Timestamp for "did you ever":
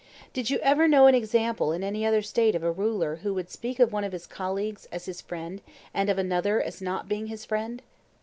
0.33-0.87